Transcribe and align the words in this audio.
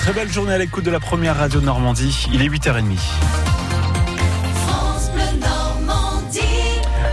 Très 0.00 0.14
belle 0.14 0.32
journée 0.32 0.54
à 0.54 0.58
l'écoute 0.58 0.82
de 0.82 0.90
la 0.90 0.98
première 0.98 1.36
radio 1.36 1.60
de 1.60 1.66
Normandie. 1.66 2.26
Il 2.32 2.40
est 2.40 2.48
8h30. 2.48 2.96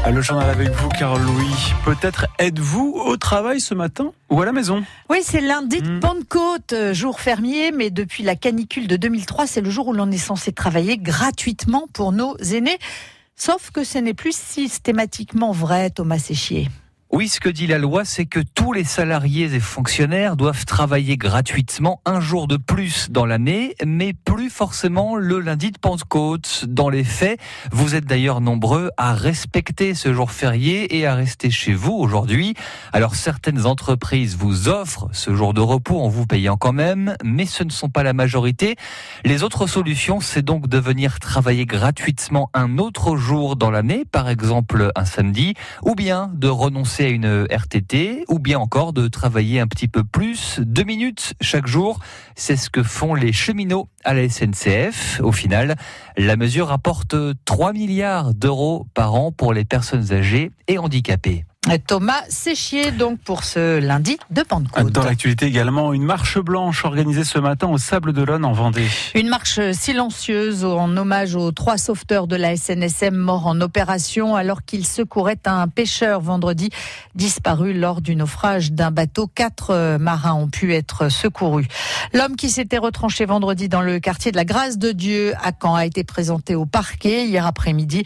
Le 0.10 0.22
journal 0.22 0.50
avec 0.50 0.70
vous, 0.70 0.88
Carole 0.88 1.22
Louis. 1.22 1.74
Peut-être 1.84 2.28
êtes-vous 2.40 2.94
au 3.06 3.18
travail 3.18 3.60
ce 3.60 3.74
matin 3.74 4.14
ou 4.30 4.42
à 4.42 4.46
la 4.46 4.54
maison 4.54 4.86
Oui, 5.10 5.18
c'est 5.22 5.42
lundi 5.42 5.82
de 5.82 6.00
Pentecôte, 6.00 6.72
euh, 6.72 6.94
jour 6.94 7.20
fermier, 7.20 7.74
mais 7.74 7.90
depuis 7.90 8.24
la 8.24 8.38
canicule 8.38 8.88
de 8.88 8.96
2003, 8.96 9.48
c'est 9.48 9.62
le 9.62 9.70
jour 9.70 9.88
où 9.88 9.94
l'on 9.94 10.10
est 10.10 10.18
censé 10.18 10.54
travailler 10.54 10.98
gratuitement 10.98 11.88
pour 11.92 12.14
nos 12.14 12.38
aînés. 12.38 12.80
Sauf 13.36 13.70
que 13.72 13.84
ce 13.84 13.98
n'est 13.98 14.14
plus 14.14 14.36
systématiquement 14.36 15.52
vrai, 15.52 15.90
Thomas 15.90 16.20
Séchier. 16.20 16.70
Oui, 17.10 17.30
ce 17.30 17.40
que 17.40 17.48
dit 17.48 17.68
la 17.68 17.78
loi, 17.78 18.04
c'est 18.04 18.26
que 18.26 18.42
tous 18.42 18.74
les 18.74 18.84
salariés 18.84 19.54
et 19.54 19.62
fonctionnaires 19.62 20.36
doivent 20.36 20.66
travailler 20.66 21.16
gratuitement 21.16 22.02
un 22.04 22.20
jour 22.20 22.50
de 22.50 22.58
plus 22.58 23.10
dans 23.10 23.26
l'année, 23.26 23.76
mais 23.86 24.12
plus 24.12 24.50
forcément 24.50 25.16
le 25.16 25.40
lundi 25.40 25.72
de 25.72 25.80
Pentecôte. 25.80 26.66
Dans 26.68 26.90
les 26.90 27.06
faits, 27.06 27.40
vous 27.72 27.96
êtes 27.96 28.04
d'ailleurs 28.04 28.42
nombreux 28.42 28.92
à 28.98 29.14
respecter 29.14 29.96
ce 29.96 30.14
jour 30.14 30.32
férié 30.32 30.98
et 30.98 31.06
à 31.06 31.16
rester 31.16 31.50
chez 31.50 31.74
vous 31.74 31.94
aujourd'hui. 31.94 32.56
Alors 32.92 33.16
certaines 33.16 33.66
entreprises 33.66 34.36
vous 34.36 34.68
offrent 34.68 35.08
ce 35.14 35.34
jour 35.34 35.54
de 35.54 35.62
repos 35.62 36.02
en 36.02 36.10
vous 36.10 36.28
payant 36.28 36.58
quand 36.58 36.74
même, 36.74 37.16
mais 37.24 37.46
ce 37.46 37.64
ne 37.64 37.72
sont 37.72 37.90
pas 37.90 38.04
la 38.04 38.12
majorité. 38.12 38.76
Les 39.24 39.44
autres 39.44 39.66
solutions, 39.66 40.20
c'est 40.20 40.44
donc 40.44 40.68
de 40.68 40.78
venir 40.78 41.20
travailler 41.20 41.66
gratuitement 41.66 42.50
un 42.54 42.78
autre 42.78 43.16
jour 43.16 43.56
dans 43.56 43.72
l'année, 43.72 44.04
par 44.04 44.28
exemple 44.28 44.92
un 44.94 45.06
samedi, 45.06 45.54
ou 45.86 45.96
bien 45.96 46.30
de 46.34 46.50
renoncer 46.50 46.97
à 47.04 47.10
une 47.10 47.48
RTT 47.50 48.26
ou 48.28 48.40
bien 48.40 48.60
encore 48.60 48.94
de 48.94 49.08
travailler 49.08 49.60
un 49.60 49.68
petit 49.68 49.88
peu 49.88 50.04
plus, 50.04 50.60
deux 50.60 50.84
minutes 50.84 51.34
chaque 51.42 51.68
jour. 51.68 52.00
C'est 52.36 52.56
ce 52.56 52.70
que 52.70 52.84
font 52.84 53.16
les 53.16 53.34
cheminots 53.34 53.90
à 54.04 54.14
la 54.14 54.30
SNCF. 54.30 55.20
Au 55.24 55.32
final, 55.32 55.76
la 56.18 56.36
mesure 56.36 56.72
apporte 56.72 57.16
3 57.46 57.74
milliards 57.74 58.34
d'euros 58.34 58.88
par 58.94 59.16
an 59.16 59.32
pour 59.32 59.54
les 59.54 59.66
personnes 59.66 60.14
âgées 60.14 60.52
et 60.68 60.78
handicapées. 60.78 61.47
Thomas 61.76 62.24
Séchier, 62.30 62.92
donc 62.92 63.20
pour 63.20 63.44
ce 63.44 63.80
lundi 63.80 64.18
de 64.32 64.42
Pentecôte. 64.42 64.92
Dans 64.92 65.04
l'actualité 65.04 65.46
également, 65.46 65.92
une 65.92 66.04
marche 66.04 66.40
blanche 66.40 66.86
organisée 66.86 67.26
ce 67.26 67.40
matin 67.40 67.68
au 67.68 67.78
Sable 67.78 68.14
d'Olonne 68.14 68.46
en 68.46 68.54
Vendée. 68.54 68.88
Une 69.16 69.28
marche 69.28 69.60
silencieuse 69.74 70.64
en 70.64 70.96
hommage 70.96 71.36
aux 71.36 71.52
trois 71.52 71.78
sauveteurs 71.78 72.28
de 72.28 72.38
la 72.38 72.56
SNSM 72.56 73.16
morts 73.16 73.48
en 73.48 73.60
opération 73.60 74.36
alors 74.36 74.64
qu'ils 74.64 74.88
secouraient 74.88 75.40
un 75.46 75.68
pêcheur 75.68 76.22
vendredi 76.22 76.70
disparu 77.16 77.74
lors 77.74 78.02
du 78.02 78.16
naufrage 78.16 78.72
d'un 78.72 78.92
bateau. 78.92 79.28
Quatre 79.28 79.72
euh, 79.72 79.98
marins 79.98 80.36
ont 80.36 80.48
pu 80.48 80.74
être 80.74 81.10
secourus. 81.10 81.68
L'homme 82.14 82.38
qui 82.38 82.50
s'était 82.50 82.78
retranché 82.78 83.26
vendredi 83.26 83.68
dans 83.68 83.82
le 83.82 84.00
quartier 84.00 84.32
de 84.32 84.38
la 84.38 84.46
Grâce 84.46 84.78
de 84.78 84.94
Dieu 84.94 85.34
à 85.44 85.52
Caen 85.52 85.76
a 85.76 85.86
été 85.86 86.06
présenté 86.06 86.56
au 86.56 86.66
parquet 86.66 87.26
hier 87.26 87.46
après-midi. 87.46 88.04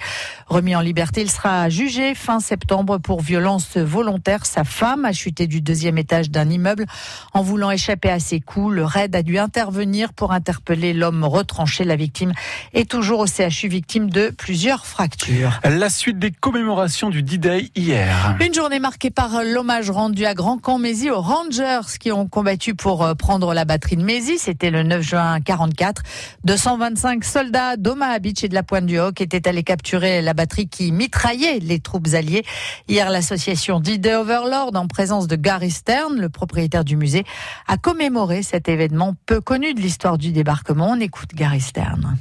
Remis 0.47 0.75
en 0.75 0.81
liberté, 0.81 1.21
il 1.21 1.29
sera 1.29 1.69
jugé 1.69 2.15
fin 2.15 2.39
septembre 2.39 2.97
pour 2.97 3.21
violence 3.21 3.50
volontaire. 3.59 4.45
Sa 4.45 4.63
femme 4.63 5.05
a 5.05 5.13
chuté 5.13 5.47
du 5.47 5.61
deuxième 5.61 5.97
étage 5.97 6.29
d'un 6.29 6.49
immeuble 6.49 6.85
en 7.33 7.41
voulant 7.41 7.71
échapper 7.71 8.09
à 8.09 8.19
ses 8.19 8.39
coups. 8.39 8.73
Le 8.73 8.85
raid 8.85 9.15
a 9.15 9.23
dû 9.23 9.37
intervenir 9.37 10.13
pour 10.13 10.31
interpeller 10.31 10.93
l'homme 10.93 11.23
retranché. 11.23 11.83
La 11.83 11.95
victime 11.95 12.33
est 12.73 12.89
toujours 12.89 13.19
au 13.19 13.27
CHU 13.27 13.67
victime 13.67 14.09
de 14.09 14.29
plusieurs 14.29 14.85
fractures. 14.85 15.59
La 15.63 15.89
suite 15.89 16.19
des 16.19 16.31
commémorations 16.31 17.09
du 17.09 17.23
D-Day 17.23 17.71
hier. 17.75 18.37
Une 18.39 18.53
journée 18.53 18.79
marquée 18.79 19.11
par 19.11 19.43
l'hommage 19.43 19.89
rendu 19.89 20.25
à 20.25 20.33
Grand 20.33 20.57
Camp 20.57 20.77
Mézy 20.77 21.09
aux 21.09 21.21
Rangers 21.21 21.81
qui 21.99 22.11
ont 22.11 22.27
combattu 22.27 22.75
pour 22.75 23.03
euh, 23.03 23.13
prendre 23.13 23.53
la 23.53 23.65
batterie 23.65 23.97
de 23.97 24.03
Mézy. 24.03 24.37
C'était 24.37 24.71
le 24.71 24.83
9 24.83 25.01
juin 25.01 25.39
44. 25.41 26.01
225 26.43 27.23
soldats 27.23 27.77
d'Omaha 27.77 28.19
Beach 28.19 28.43
et 28.43 28.49
de 28.49 28.53
la 28.53 28.63
Pointe 28.63 28.85
du 28.85 28.99
Hoc 28.99 29.21
étaient 29.21 29.47
allés 29.47 29.63
capturer 29.63 30.21
la 30.21 30.33
batterie 30.33 30.67
qui 30.67 30.91
mitraillait 30.91 31.59
les 31.59 31.79
troupes 31.79 32.09
alliées. 32.13 32.43
Hier, 32.87 33.09
l'association 33.09 33.40
l'association 33.41 33.79
d'Idée 33.79 34.13
Overlord, 34.13 34.69
en 34.75 34.85
présence 34.85 35.25
de 35.25 35.35
Gary 35.35 35.71
Stern, 35.71 36.15
le 36.19 36.29
propriétaire 36.29 36.85
du 36.85 36.95
musée, 36.95 37.23
a 37.67 37.75
commémoré 37.75 38.43
cet 38.43 38.69
événement 38.69 39.15
peu 39.25 39.41
connu 39.41 39.73
de 39.73 39.79
l'histoire 39.79 40.19
du 40.19 40.31
débarquement. 40.31 40.89
On 40.91 40.99
écoute 40.99 41.33
Gary 41.33 41.59
Stern. 41.59 42.17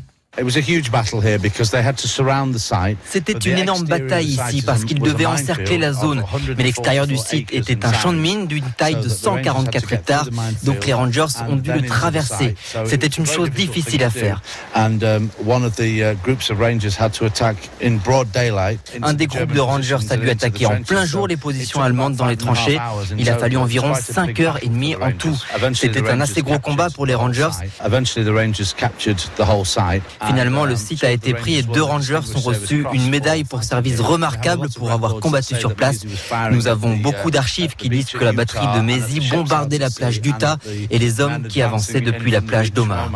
C'était 3.04 3.32
une 3.32 3.58
énorme 3.58 3.84
bataille 3.84 4.26
ici 4.26 4.62
parce 4.62 4.84
qu'ils 4.84 5.00
devaient 5.00 5.26
encercler 5.26 5.76
la 5.76 5.92
zone. 5.92 6.22
Mais 6.56 6.62
l'extérieur 6.64 7.06
du 7.08 7.16
site 7.16 7.52
était 7.52 7.84
un 7.84 7.92
champ 7.92 8.12
de 8.12 8.18
mine 8.18 8.46
d'une 8.46 8.64
taille 8.78 8.94
de 8.94 9.08
144 9.08 9.92
hectares, 9.92 10.28
donc 10.62 10.86
les 10.86 10.92
Rangers 10.94 11.26
ont 11.48 11.56
dû 11.56 11.72
le 11.72 11.82
traverser. 11.82 12.54
C'était 12.86 13.08
une 13.08 13.26
chose 13.26 13.50
difficile 13.50 14.04
à 14.04 14.10
faire. 14.10 14.40
Un 19.02 19.14
des 19.14 19.26
groupes 19.26 19.52
de 19.52 19.60
Rangers 19.60 19.98
a 20.10 20.16
dû 20.16 20.30
attaquer 20.30 20.66
en 20.66 20.82
plein 20.82 21.04
jour 21.04 21.26
les 21.26 21.36
positions 21.36 21.82
allemandes 21.82 22.14
dans 22.14 22.26
les 22.26 22.36
tranchées. 22.36 22.78
Il 23.18 23.28
a 23.28 23.36
fallu 23.36 23.56
environ 23.56 23.94
5 23.94 24.38
heures 24.40 24.58
et 24.62 24.68
demie 24.68 24.94
en 24.94 25.10
tout. 25.12 25.36
C'était 25.74 26.08
un 26.08 26.20
assez 26.20 26.42
gros 26.42 26.60
combat 26.60 26.88
pour 26.88 27.04
les 27.04 27.16
Rangers. 27.16 27.48
Finalement, 30.26 30.64
le 30.64 30.76
site 30.76 31.04
a 31.04 31.10
été 31.10 31.34
pris 31.34 31.56
et 31.56 31.62
deux 31.62 31.82
rangers 31.82 32.20
sont 32.24 32.40
reçus 32.40 32.84
une 32.92 33.08
médaille 33.08 33.44
pour 33.44 33.64
service 33.64 34.00
remarquable 34.00 34.68
pour 34.68 34.90
avoir 34.90 35.16
combattu 35.16 35.56
sur 35.56 35.74
place. 35.74 36.04
Nous 36.50 36.68
avons 36.68 36.96
beaucoup 36.96 37.30
d'archives 37.30 37.74
qui 37.76 37.88
disent 37.88 38.10
que 38.10 38.24
la 38.24 38.32
batterie 38.32 38.66
de 38.76 38.82
Mézi 38.82 39.20
bombardait 39.30 39.78
la 39.78 39.90
plage 39.90 40.20
d'Utah 40.20 40.58
et 40.90 40.98
les 40.98 41.20
hommes 41.20 41.46
qui 41.48 41.62
avançaient 41.62 42.00
depuis 42.00 42.30
la 42.30 42.40
plage 42.40 42.72
d'Omaha. 42.72 43.10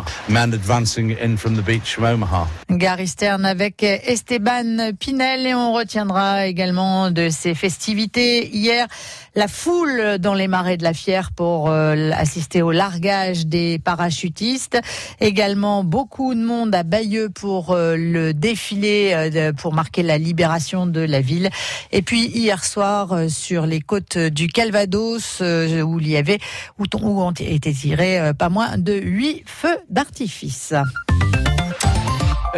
Gary 2.69 3.07
Stern 3.07 3.45
avec 3.45 3.83
Esteban 3.83 4.91
Pinel 4.99 5.45
et 5.45 5.53
on 5.53 5.73
retiendra 5.73 6.47
également 6.47 7.11
de 7.11 7.29
ces 7.29 7.53
festivités 7.55 8.47
hier 8.55 8.87
la 9.35 9.47
foule 9.47 10.17
dans 10.19 10.33
les 10.33 10.47
marais 10.47 10.77
de 10.77 10.83
la 10.83 10.93
Fière 10.93 11.31
pour 11.31 11.69
euh, 11.69 12.11
assister 12.13 12.61
au 12.61 12.71
largage 12.71 13.45
des 13.45 13.79
parachutistes. 13.79 14.79
Également 15.19 15.83
beaucoup 15.83 16.33
de 16.33 16.43
monde 16.43 16.73
à 16.73 16.83
Bayeux 16.95 17.27
pour 17.27 17.71
euh, 17.71 17.97
le 17.97 18.33
défilé 18.33 19.11
euh, 19.13 19.51
pour 19.51 19.73
marquer 19.73 20.01
la 20.01 20.17
libération 20.17 20.87
de 20.87 21.01
la 21.01 21.19
ville. 21.19 21.49
Et 21.91 22.01
puis 22.01 22.25
hier 22.27 22.63
soir 22.63 23.29
sur 23.29 23.65
les 23.65 23.81
côtes 23.81 24.17
du 24.17 24.47
Calvados 24.47 25.41
où 25.41 25.99
il 25.99 26.07
y 26.07 26.15
avait 26.15 26.39
où, 26.79 26.85
ont 27.03 27.31
été 27.31 27.73
tirés 27.73 28.31
pas 28.39 28.47
moins 28.47 28.77
de 28.77 28.93
huit 28.93 29.43
feux 29.45 29.77
d'artifice. 29.89 30.73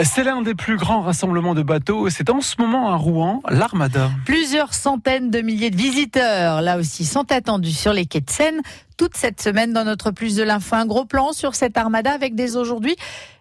C'est 0.04 0.24
l'un 0.24 0.44
des 0.44 0.54
plus 0.54 0.78
grands 0.78 1.02
rassemblements 1.02 1.56
de 1.56 1.64
bateaux. 1.64 2.12
C'est 2.12 2.30
en 2.30 2.42
ce 2.42 2.56
moment 2.60 2.92
à 2.92 2.96
Rouen, 2.96 3.42
l'Armada. 3.50 4.12
Plusieurs 4.26 4.76
centaines 4.76 5.32
de 5.32 5.42
milliers 5.42 5.72
de 5.72 5.76
visiteurs, 5.76 6.62
là 6.62 6.78
aussi, 6.78 7.06
sont 7.06 7.32
attendus 7.32 7.72
sur 7.72 7.94
les 7.94 8.06
quais 8.06 8.22
de 8.22 8.30
Seine 8.30 8.62
toute 8.98 9.18
cette 9.18 9.42
semaine 9.42 9.74
dans 9.74 9.84
notre 9.84 10.12
Plus 10.12 10.36
de 10.36 10.44
l'Info. 10.44 10.76
Un 10.76 10.86
gros 10.86 11.06
plan 11.06 11.34
sur 11.34 11.56
cette 11.56 11.78
Armada 11.78 12.12
avec 12.12 12.36
dès 12.36 12.58
aujourd'hui 12.58 12.96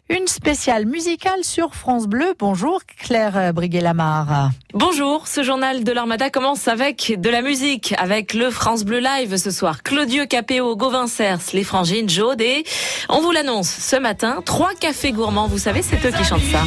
une 0.09 0.27
spéciale 0.29 0.87
musicale 0.87 1.43
sur 1.43 1.75
France 1.75 2.07
Bleu. 2.07 2.35
Bonjour 2.39 2.81
Claire 2.99 3.53
Briguet-Lamar. 3.53 4.51
Bonjour, 4.73 5.27
ce 5.27 5.43
journal 5.43 5.85
de 5.85 5.93
l'Armada 5.93 6.31
commence 6.31 6.69
avec 6.69 7.15
de 7.19 7.29
la 7.29 7.43
musique, 7.43 7.95
avec 7.99 8.35
le 8.35 8.51
France 8.51 8.85
Bleu 8.85 9.01
Live 9.01 9.37
ce 9.37 9.51
soir. 9.51 9.83
Claudio 9.83 10.27
Capéo, 10.27 10.77
Gauvin 10.77 11.07
Cers, 11.07 11.41
les 11.53 11.65
Frangines, 11.65 12.09
Jaude 12.09 12.41
et 12.41 12.65
on 13.09 13.21
vous 13.21 13.33
l'annonce 13.33 13.69
ce 13.69 13.97
matin, 13.97 14.43
trois 14.45 14.75
cafés 14.75 15.13
gourmands, 15.13 15.49
vous 15.49 15.59
savez, 15.59 15.83
c'est 15.83 16.05
eux 16.05 16.13
qui 16.13 16.25
chantent 16.25 16.41
ça. 16.53 16.63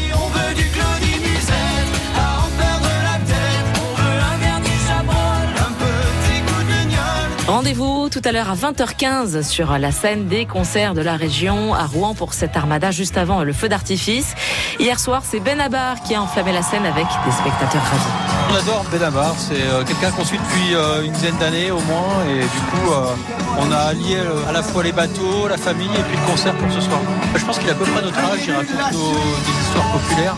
Rendez-vous 7.59 8.07
tout 8.07 8.21
à 8.23 8.31
l'heure 8.31 8.49
à 8.49 8.55
20h15 8.55 9.43
sur 9.43 9.77
la 9.77 9.91
scène 9.91 10.27
des 10.27 10.45
concerts 10.45 10.93
de 10.93 11.01
la 11.01 11.17
région 11.17 11.73
à 11.73 11.87
Rouen 11.87 12.15
pour 12.15 12.33
cette 12.33 12.55
armada 12.55 12.89
juste 12.89 13.17
avant 13.17 13.43
le 13.43 13.51
feu 13.51 13.67
d'artifice. 13.67 14.33
Hier 14.79 14.97
soir, 14.97 15.23
c'est 15.25 15.41
Benabar 15.41 16.01
qui 16.03 16.15
a 16.15 16.21
enflammé 16.21 16.53
la 16.53 16.61
scène 16.61 16.85
avec 16.85 17.03
des 17.03 17.31
spectateurs 17.33 17.83
ravis. 17.83 18.49
On 18.49 18.55
adore 18.55 18.85
Benabar, 18.89 19.35
c'est 19.37 19.61
euh, 19.61 19.83
quelqu'un 19.83 20.09
qu'on 20.11 20.23
suit 20.23 20.37
depuis 20.37 20.73
euh, 20.73 21.03
une 21.03 21.11
dizaine 21.11 21.35
d'années 21.35 21.69
au 21.69 21.81
moins 21.81 22.23
et 22.29 22.39
du 22.39 22.47
coup 22.47 22.93
euh, 22.93 23.13
on 23.59 23.69
a 23.73 23.89
allié 23.89 24.17
à 24.47 24.53
la 24.53 24.63
fois 24.63 24.81
les 24.81 24.93
bateaux, 24.93 25.49
la 25.49 25.57
famille 25.57 25.91
et 25.99 26.03
puis 26.03 26.15
le 26.15 26.31
concert 26.31 26.55
pour 26.55 26.71
ce 26.71 26.79
soir. 26.79 27.01
Je 27.35 27.43
pense 27.43 27.59
qu'il 27.59 27.67
a 27.67 27.73
à 27.73 27.75
peu 27.75 27.83
près 27.83 28.01
notre 28.01 28.19
âge, 28.19 28.39
il 28.47 28.53
raconte 28.53 28.79
des 28.79 29.61
histoires 29.65 29.91
populaires 29.91 30.37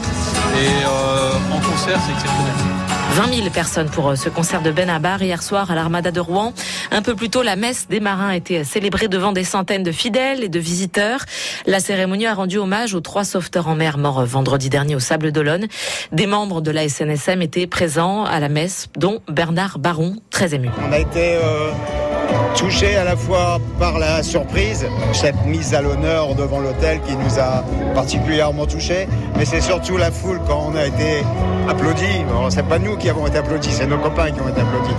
et 0.57 1.53
en 1.53 1.59
concert 1.59 1.99
c'est 2.03 2.13
exceptionnel. 2.13 3.00
20 3.11 3.33
000 3.35 3.49
personnes 3.49 3.89
pour 3.89 4.09
euh, 4.09 4.15
ce 4.15 4.29
concert 4.29 4.61
de 4.61 4.71
Benabar 4.71 5.21
hier 5.21 5.43
soir 5.43 5.69
à 5.69 5.75
l'Armada 5.75 6.11
de 6.11 6.21
Rouen. 6.21 6.53
Un 6.91 7.01
peu 7.01 7.13
plus 7.13 7.29
tôt, 7.29 7.41
la 7.41 7.57
messe 7.57 7.87
des 7.89 7.99
marins 7.99 8.29
a 8.29 8.35
été 8.37 8.63
célébrée 8.63 9.09
devant 9.09 9.33
des 9.33 9.43
centaines 9.43 9.83
de 9.83 9.91
fidèles 9.91 10.45
et 10.45 10.49
de 10.49 10.59
visiteurs. 10.59 11.25
La 11.65 11.81
cérémonie 11.81 12.25
a 12.25 12.33
rendu 12.33 12.57
hommage 12.57 12.95
aux 12.95 13.01
trois 13.01 13.25
sauveteurs 13.25 13.67
en 13.67 13.75
mer 13.75 13.97
morts 13.97 14.25
vendredi 14.25 14.69
dernier 14.69 14.95
au 14.95 14.99
Sable 14.99 15.33
d'Olonne. 15.33 15.67
Des 16.13 16.25
membres 16.25 16.61
de 16.61 16.71
la 16.71 16.87
SNSM 16.87 17.41
étaient 17.41 17.67
présents 17.67 18.23
à 18.23 18.39
la 18.39 18.47
messe, 18.47 18.87
dont 18.95 19.19
Bernard 19.27 19.77
Baron, 19.77 20.15
très 20.29 20.55
ému. 20.55 20.69
Euh, 20.69 21.71
touché 22.55 22.95
à 22.95 23.03
la 23.03 23.15
fois 23.15 23.59
par 23.79 23.99
la 23.99 24.23
surprise, 24.23 24.85
cette 25.13 25.45
mise 25.45 25.73
à 25.73 25.81
l'honneur 25.81 26.35
devant 26.35 26.59
l'hôtel 26.59 27.01
qui 27.01 27.15
nous 27.15 27.39
a 27.39 27.63
particulièrement 27.93 28.65
touchés, 28.65 29.07
mais 29.37 29.45
c'est 29.45 29.61
surtout 29.61 29.97
la 29.97 30.11
foule 30.11 30.39
quand 30.47 30.69
on 30.71 30.75
a 30.75 30.85
été 30.85 31.23
applaudi. 31.67 32.05
c'est 32.49 32.67
pas 32.67 32.79
nous 32.79 32.97
qui 32.97 33.09
avons 33.09 33.27
été 33.27 33.37
applaudis, 33.37 33.71
c'est 33.71 33.87
nos 33.87 33.97
copains 33.97 34.31
qui 34.31 34.41
ont 34.41 34.49
été 34.49 34.61
applaudis. 34.61 34.95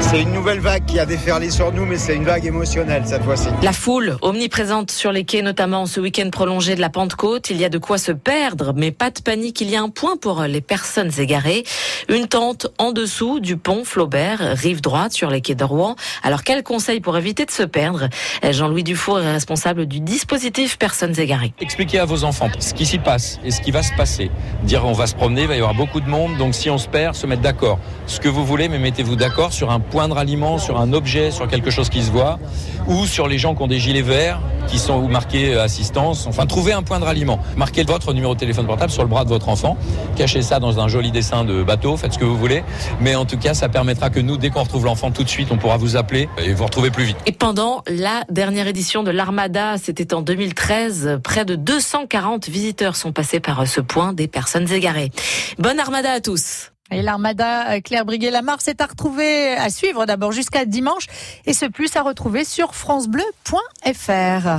C'est 0.00 0.22
une 0.22 0.32
nouvelle 0.32 0.60
vague 0.60 0.84
qui 0.84 0.98
a 0.98 1.06
déferlé 1.06 1.50
sur 1.50 1.72
nous, 1.72 1.84
mais 1.84 1.98
c'est 1.98 2.14
une 2.14 2.24
vague 2.24 2.44
émotionnelle 2.44 3.02
cette 3.06 3.22
fois-ci. 3.22 3.48
La 3.62 3.72
foule 3.72 4.16
omniprésente 4.22 4.90
sur 4.90 5.12
les 5.12 5.24
quais, 5.24 5.42
notamment 5.42 5.86
ce 5.86 6.00
week-end 6.00 6.28
prolongé 6.30 6.74
de 6.74 6.80
la 6.80 6.90
Pentecôte, 6.90 7.50
il 7.50 7.56
y 7.56 7.64
a 7.64 7.68
de 7.68 7.78
quoi 7.78 7.98
se 7.98 8.12
perdre, 8.12 8.72
mais 8.76 8.90
pas 8.90 9.10
de 9.10 9.20
panique, 9.20 9.60
il 9.60 9.70
y 9.70 9.76
a 9.76 9.82
un 9.82 9.88
point 9.88 10.16
pour 10.16 10.42
les 10.42 10.60
personnes 10.60 11.10
égarées. 11.18 11.64
Une 12.08 12.28
tente 12.28 12.68
en 12.78 12.92
dessous 12.92 13.40
du 13.40 13.56
pont 13.56 13.84
Flaubert, 13.84 14.40
rive 14.40 14.80
droite 14.80 15.12
sur 15.12 15.30
les 15.30 15.40
quais 15.40 15.54
de 15.54 15.64
Rouen. 15.64 15.96
Alors 16.22 16.42
conseil 16.76 17.00
pour 17.00 17.16
éviter 17.16 17.46
de 17.46 17.50
se 17.50 17.62
perdre 17.62 18.10
Jean-Louis 18.42 18.84
Dufour 18.84 19.18
est 19.20 19.32
responsable 19.32 19.86
du 19.86 20.00
dispositif 20.00 20.76
Personnes 20.76 21.18
égarées. 21.18 21.54
Expliquez 21.58 21.98
à 21.98 22.04
vos 22.04 22.24
enfants 22.24 22.50
ce 22.58 22.74
qui 22.74 22.84
s'y 22.84 22.98
passe 22.98 23.40
et 23.46 23.50
ce 23.50 23.62
qui 23.62 23.70
va 23.70 23.82
se 23.82 23.94
passer. 23.96 24.30
Dire 24.64 24.84
on 24.84 24.92
va 24.92 25.06
se 25.06 25.14
promener, 25.14 25.42
il 25.42 25.48
va 25.48 25.54
y 25.54 25.58
avoir 25.58 25.72
beaucoup 25.72 26.02
de 26.02 26.08
monde, 26.10 26.36
donc 26.36 26.54
si 26.54 26.68
on 26.68 26.76
se 26.76 26.86
perd, 26.86 27.14
se 27.14 27.26
mettre 27.26 27.40
d'accord. 27.40 27.78
Ce 28.06 28.20
que 28.20 28.28
vous 28.28 28.44
voulez, 28.44 28.68
mais 28.68 28.78
mettez-vous 28.78 29.16
d'accord 29.16 29.54
sur 29.54 29.70
un 29.70 29.80
point 29.80 30.06
de 30.06 30.12
ralliement, 30.12 30.58
sur 30.58 30.78
un 30.78 30.92
objet, 30.92 31.30
sur 31.30 31.48
quelque 31.48 31.70
chose 31.70 31.88
qui 31.88 32.02
se 32.02 32.10
voit, 32.10 32.38
ou 32.88 33.06
sur 33.06 33.26
les 33.26 33.38
gens 33.38 33.54
qui 33.54 33.62
ont 33.62 33.68
des 33.68 33.78
gilets 33.78 34.02
verts, 34.02 34.38
qui 34.66 34.78
sont 34.78 35.08
marqués 35.08 35.54
euh, 35.54 35.62
assistance. 35.62 36.26
Enfin, 36.26 36.46
trouvez 36.46 36.72
un 36.72 36.82
point 36.82 37.00
de 37.00 37.04
ralliement. 37.04 37.38
Marquez 37.56 37.84
votre 37.84 38.12
numéro 38.12 38.34
de 38.34 38.40
téléphone 38.40 38.66
portable 38.66 38.92
sur 38.92 39.02
le 39.02 39.08
bras 39.08 39.24
de 39.24 39.28
votre 39.28 39.48
enfant. 39.48 39.76
Cachez 40.16 40.42
ça 40.42 40.58
dans 40.58 40.80
un 40.80 40.88
joli 40.88 41.10
dessin 41.10 41.44
de 41.44 41.62
bateau. 41.62 41.96
Faites 41.96 42.14
ce 42.14 42.18
que 42.18 42.24
vous 42.24 42.36
voulez. 42.36 42.62
Mais 43.00 43.14
en 43.14 43.24
tout 43.24 43.38
cas, 43.38 43.54
ça 43.54 43.68
permettra 43.68 44.10
que 44.10 44.20
nous, 44.20 44.36
dès 44.36 44.50
qu'on 44.50 44.62
retrouve 44.62 44.84
l'enfant 44.84 45.10
tout 45.10 45.24
de 45.24 45.28
suite, 45.28 45.48
on 45.50 45.56
pourra 45.56 45.76
vous 45.76 45.96
appeler 45.96 46.28
et 46.38 46.52
vous 46.56 46.64
retrouver 46.64 46.90
plus 46.90 47.04
vite. 47.04 47.16
Et 47.26 47.32
pendant 47.32 47.82
la 47.86 48.24
dernière 48.30 48.66
édition 48.66 49.02
de 49.02 49.10
l'Armada, 49.10 49.76
c'était 49.78 50.14
en 50.14 50.22
2013, 50.22 51.20
près 51.22 51.44
de 51.44 51.54
240 51.54 52.48
visiteurs 52.48 52.96
sont 52.96 53.12
passés 53.12 53.40
par 53.40 53.66
ce 53.66 53.80
point 53.80 54.12
des 54.12 54.26
personnes 54.26 54.70
égarées. 54.72 55.10
Bonne 55.58 55.78
Armada 55.78 56.10
à 56.10 56.20
tous. 56.20 56.72
Et 56.90 57.02
l'armada 57.02 57.72
euh, 57.72 57.80
Claire 57.80 58.04
Briguet-Lamar 58.04 58.58
c'est 58.60 58.80
à 58.80 58.86
retrouver, 58.86 59.54
à 59.54 59.70
suivre 59.70 60.06
d'abord 60.06 60.30
jusqu'à 60.32 60.64
dimanche 60.64 61.06
et 61.44 61.52
ce 61.52 61.66
plus 61.66 61.94
à 61.96 62.02
retrouver 62.02 62.44
sur 62.44 62.74
francebleu.fr. 62.74 64.48